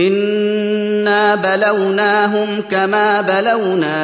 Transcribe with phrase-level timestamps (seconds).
[0.00, 4.00] إنا بلوناهم كما بلونا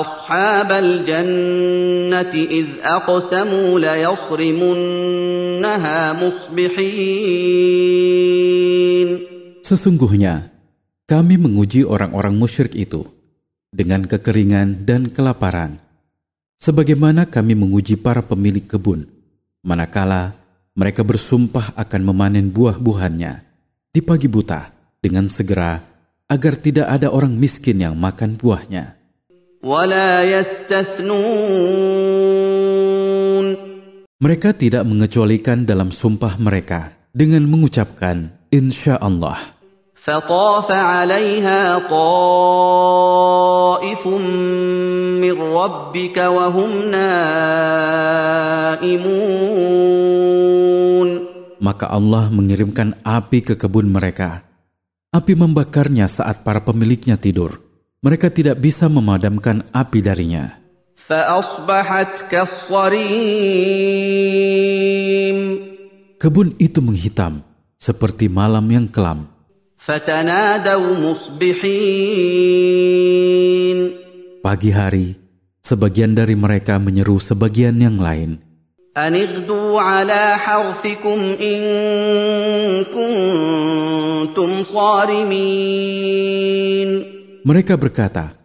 [0.00, 4.78] أصحاب الجنة إذ أقسموا ليصرمنها
[6.16, 7.52] مصبحين
[9.62, 10.50] Sesungguhnya,
[11.06, 13.06] kami menguji orang-orang musyrik itu
[13.72, 15.78] dengan kekeringan dan kelaparan,
[16.60, 19.06] sebagaimana kami menguji para pemilik kebun,
[19.64, 20.34] manakala
[20.76, 23.45] mereka bersumpah akan memanen buah-buahannya
[23.96, 25.76] di pagi buta dengan segera
[26.26, 29.02] agar tidak ada orang miskin yang makan buahnya.
[29.62, 31.22] ولا يستثنون
[34.22, 39.38] Mereka tidak mengecualikan dalam sumpah mereka dengan mengucapkan insya Allah.
[40.02, 42.96] فطاف عليها طائف
[45.22, 48.82] من ربك وهم نائمون
[51.77, 54.41] maka Allah mengirimkan api ke kebun mereka.
[55.13, 57.53] Api membakarnya saat para pemiliknya tidur.
[58.01, 60.57] Mereka tidak bisa memadamkan api darinya.
[66.17, 67.45] Kebun itu menghitam
[67.77, 69.29] seperti malam yang kelam.
[74.41, 75.07] Pagi hari,
[75.61, 78.46] sebagian dari mereka menyeru sebagian yang lain.
[78.96, 81.60] أن اغدوا على حرثكم إن
[82.92, 86.10] كنتم صارمين
[87.42, 88.38] Mereka berkata,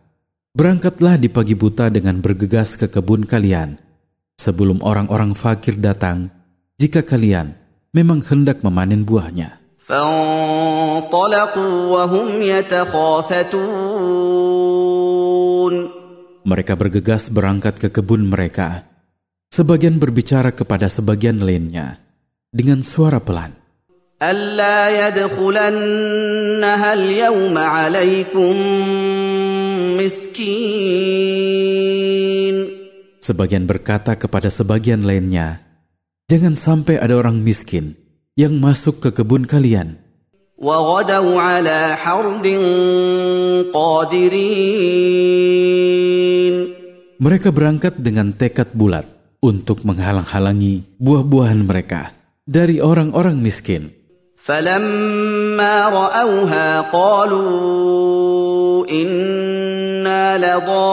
[0.58, 3.78] Berangkatlah di pagi buta dengan bergegas ke kebun kalian,
[4.34, 6.34] sebelum orang-orang fakir datang,
[6.82, 7.54] jika kalian
[7.94, 9.68] memang hendak memanen buahnya.
[9.88, 13.58] فانطلقوا وهم يتخافتون
[16.48, 18.91] Mereka bergegas berangkat ke kebun mereka.
[19.58, 21.98] Sebagian berbicara kepada sebagian lainnya
[22.54, 23.58] dengan suara pelan.
[24.18, 28.56] ألا يدخلنها اليوم عليكم
[31.18, 32.56] مسكين
[33.22, 35.62] Sebagian berkata kepada sebagian lainnya,
[36.32, 37.94] Jangan sampai ada orang miskin
[38.34, 40.02] yang masuk ke kebun kalian.
[40.58, 42.48] وغدوا على حرد
[43.74, 45.28] قادرين
[47.18, 49.06] Mereka berangkat dengan tekad bulat
[49.42, 52.12] untuk menghalang-halangi buah-buahan mereka
[52.48, 53.98] dari orang-orang miskin.
[54.48, 60.88] فلما رأوها قالوا إنا لضالون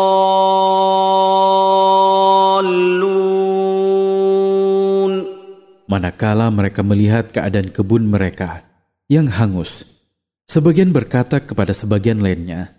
[5.84, 8.66] Manakala mereka melihat keadaan kebun mereka
[9.06, 10.02] yang hangus,
[10.42, 12.74] sebagian berkata kepada sebagian lainnya,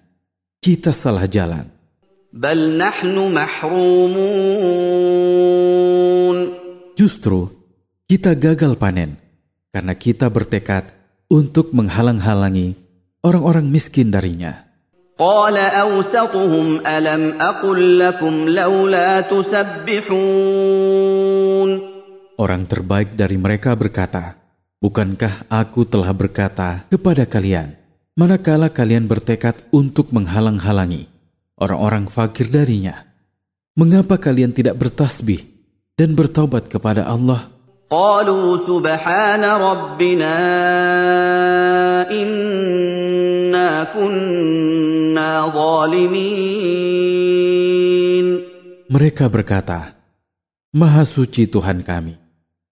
[0.59, 1.63] "Kita salah jalan."
[2.35, 4.75] بل نحن محرومون
[6.96, 7.51] Justru
[8.07, 9.16] kita gagal panen
[9.72, 10.84] karena kita bertekad
[11.31, 12.75] untuk menghalang-halangi
[13.23, 14.68] orang-orang miskin darinya.
[15.16, 20.35] قال أوسطهم ألم أقل لكم لولا تسبحون
[22.35, 24.35] Orang terbaik dari mereka berkata,
[24.84, 27.79] Bukankah aku telah berkata kepada kalian,
[28.19, 31.07] manakala kalian bertekad untuk menghalang-halangi
[31.60, 32.97] orang-orang fakir darinya.
[33.76, 35.38] Mengapa kalian tidak bertasbih
[35.94, 37.47] dan bertobat kepada Allah?
[48.91, 49.94] Mereka berkata,
[50.75, 52.15] Maha suci Tuhan kami.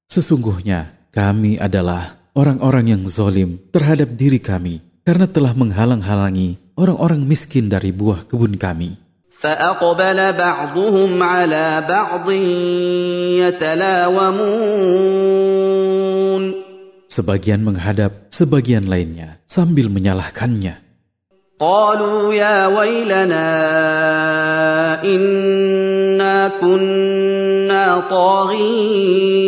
[0.07, 7.92] Sesungguhnya kami adalah orang-orang yang zolim terhadap diri kami karena telah menghalang-halangi orang-orang miskin dari
[7.94, 9.04] buah kebun kami.
[9.44, 12.32] فأقبل بعضهم على بعض
[13.44, 15.04] يتلاومون
[17.14, 20.80] Sebagian menghadap sebagian lainnya sambil menyalahkannya.
[21.60, 23.48] قالوا يا ويلنا
[25.06, 29.44] إنا كنا طاغين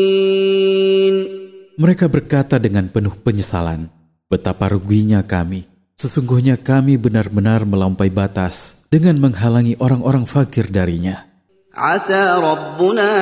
[1.76, 3.92] Mereka berkata dengan penuh penyesalan,
[4.31, 5.67] betapa ruginya kami.
[6.01, 11.29] Sesungguhnya kami benar-benar melampaui batas dengan menghalangi orang-orang fakir darinya.
[11.77, 13.13] Asa Rabbuna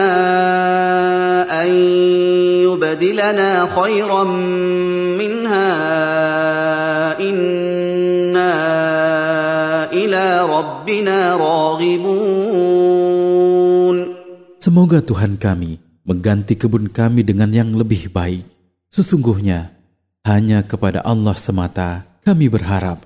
[1.42, 1.66] an
[2.62, 4.30] yubadilana khairan
[5.18, 5.66] minha
[7.18, 8.54] inna
[9.90, 12.06] ila Rabbina raghibun.
[14.62, 18.46] Semoga Tuhan kami mengganti kebun kami dengan yang lebih baik.
[18.86, 19.74] Sesungguhnya
[20.22, 22.99] hanya kepada Allah semata kami berharap.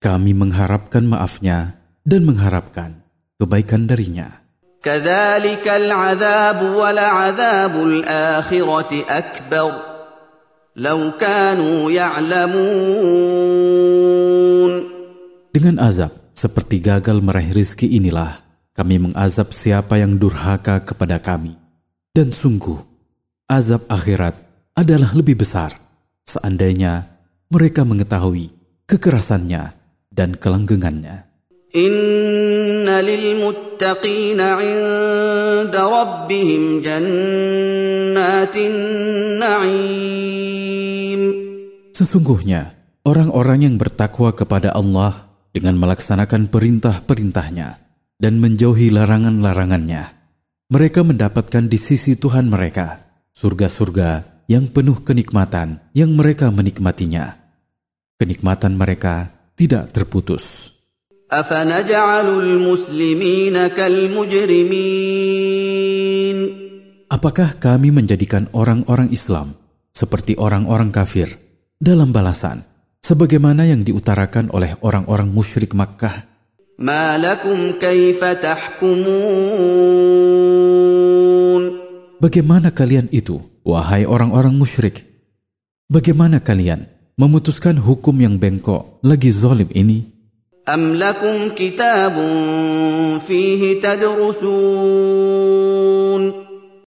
[0.00, 3.02] Kami mengharapkan maafnya dan mengharapkan
[3.40, 4.46] kebaikan darinya.
[4.86, 9.72] كذلك العذاب ولعذاب الآخرة أكبر
[10.76, 13.46] لو كانوا يعلمون
[15.50, 18.46] Dengan azab seperti gagal meraih rizki inilah
[18.76, 21.56] kami mengazab siapa yang durhaka kepada kami.
[22.12, 22.76] Dan sungguh,
[23.48, 24.36] azab akhirat
[24.76, 25.72] adalah lebih besar
[26.20, 27.08] seandainya
[27.51, 28.47] mereka mengetahui
[28.87, 29.75] kekerasannya
[30.07, 31.27] dan kelanggengannya.
[41.91, 42.71] Sesungguhnya
[43.03, 47.69] orang-orang yang bertakwa kepada Allah dengan melaksanakan perintah-perintahnya
[48.15, 50.03] dan menjauhi larangan-larangannya,
[50.71, 57.40] mereka mendapatkan di sisi Tuhan mereka surga-surga yang penuh kenikmatan yang mereka menikmatinya
[58.21, 60.77] kenikmatan mereka tidak terputus.
[67.09, 69.57] Apakah kami menjadikan orang-orang Islam
[69.89, 71.33] seperti orang-orang kafir
[71.81, 72.61] dalam balasan,
[73.01, 76.29] sebagaimana yang diutarakan oleh orang-orang musyrik Makkah?
[82.21, 85.09] Bagaimana kalian itu, wahai orang-orang musyrik?
[85.91, 90.09] Bagaimana kalian memutuskan hukum yang bengkok lagi zalim ini?
[90.65, 91.53] Am lakum
[93.29, 93.77] fihi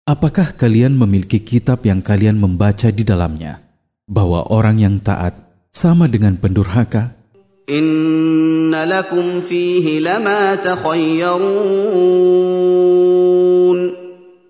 [0.03, 3.63] Apakah kalian memiliki kitab yang kalian membaca di dalamnya
[4.11, 5.39] bahwa orang yang taat
[5.71, 7.15] sama dengan pendurhaka?
[7.71, 10.59] Inna lakum fihi lama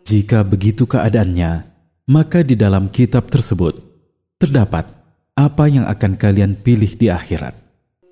[0.06, 1.52] Jika begitu keadaannya,
[2.10, 3.78] maka di dalam kitab tersebut
[4.42, 4.95] terdapat
[5.35, 7.71] apa yang akan kalian pilih di akhirat.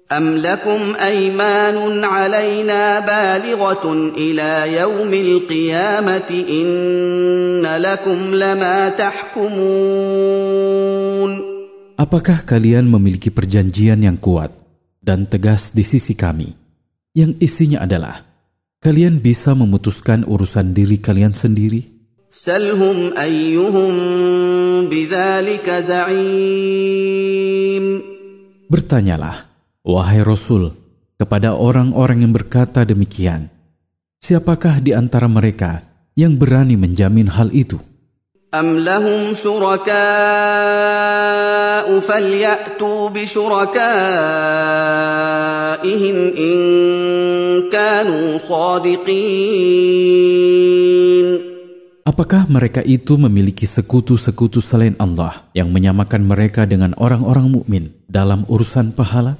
[0.09, 3.85] أم لكم أيمان علينا بالغة
[4.17, 10.49] إلى يوم القيامة إن لكم لما تحكمون
[11.99, 14.55] Apakah kalian memiliki perjanjian yang kuat
[15.03, 16.55] dan tegas di sisi kami,
[17.11, 18.23] yang isinya adalah
[18.79, 21.92] kalian bisa memutuskan urusan diri kalian sendiri?
[22.34, 23.94] Salhum ayyuhum
[24.90, 26.26] bidzalika za'im.
[28.74, 29.46] Bertanyalah,
[29.86, 30.74] wahai Rasul,
[31.14, 33.54] kepada orang-orang yang berkata demikian,
[34.18, 35.86] siapakah di antara mereka
[36.18, 37.78] yang berani menjamin hal itu?
[38.50, 39.94] Am lahum syuraka'u
[42.02, 43.78] falyatu bi syuraka'ihim
[46.34, 46.58] in
[47.70, 48.42] kanu.
[52.04, 58.92] Apakah mereka itu memiliki sekutu-sekutu selain Allah yang menyamakan mereka dengan orang-orang mukmin dalam urusan
[58.92, 59.40] pahala?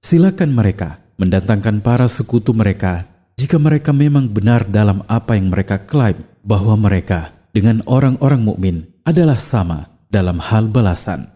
[0.00, 3.04] Silakan mereka mendatangkan para sekutu mereka
[3.36, 9.36] jika mereka memang benar dalam apa yang mereka klaim bahwa mereka dengan orang-orang mukmin adalah
[9.36, 11.33] sama dalam hal balasan.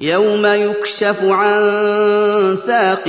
[0.00, 1.60] يوم يكشف عن
[2.56, 3.04] ساق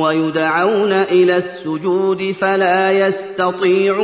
[0.00, 4.00] ويدعون إلى السجود فلا يستطيعون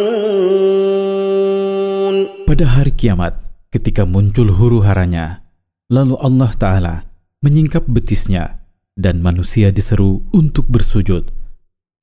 [2.44, 3.32] Pada hari kiamat,
[3.72, 5.40] ketika muncul huru haranya,
[5.88, 7.08] lalu Allah Ta'ala
[7.40, 8.60] menyingkap betisnya
[8.92, 11.32] dan manusia diseru untuk bersujud.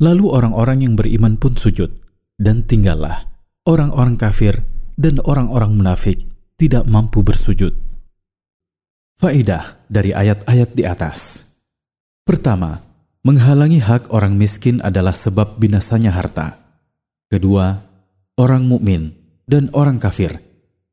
[0.01, 1.93] Lalu orang-orang yang beriman pun sujud
[2.41, 3.29] dan tinggallah
[3.69, 4.65] orang-orang kafir
[4.97, 6.25] dan orang-orang munafik
[6.57, 7.86] tidak mampu bersujud.
[9.18, 11.42] Faidah dari ayat-ayat di atas.
[12.22, 12.78] Pertama,
[13.26, 16.54] menghalangi hak orang miskin adalah sebab binasanya harta.
[17.26, 17.82] Kedua,
[18.38, 19.10] orang mukmin
[19.42, 20.38] dan orang kafir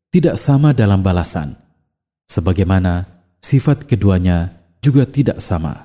[0.10, 1.54] tidak sama dalam balasan,
[2.26, 3.06] sebagaimana
[3.38, 5.85] sifat keduanya juga tidak sama.